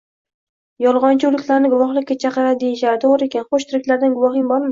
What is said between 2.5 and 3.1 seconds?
deyishardi,